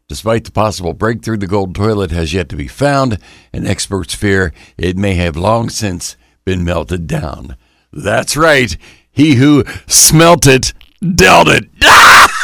Despite 0.09 0.45
the 0.45 0.51
possible 0.51 0.95
breakthrough, 0.95 1.37
the 1.37 1.47
gold 1.47 1.75
toilet 1.75 2.11
has 2.13 2.33
yet 2.33 2.49
to 2.49 2.57
be 2.57 2.69
found, 2.69 3.19
and 3.53 3.69
experts 3.69 4.15
fear 4.15 4.55
it 4.79 4.97
may 4.97 5.13
have 5.13 5.37
long 5.37 5.69
since 5.69 6.17
been 6.47 6.65
melted 6.65 7.07
down. 7.07 7.55
That's 7.93 8.35
right. 8.35 8.75
He 9.11 9.35
who 9.35 9.65
smelt 9.87 10.47
it 10.47 10.73
dealt 11.03 11.49
it. 11.49 11.69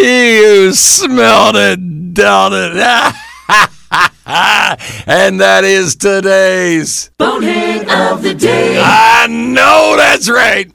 he 0.00 0.42
who 0.42 0.72
smelled 0.72 1.56
it 1.56 2.14
dealt 2.14 2.52
it. 2.54 2.72
and 5.06 5.40
that 5.40 5.62
is 5.64 5.96
today's 5.96 7.10
Bonehead 7.18 7.88
of 7.88 8.22
the 8.22 8.34
day. 8.34 8.80
I 8.82 9.26
know 9.28 9.94
that's 9.96 10.30
right. 10.30 10.68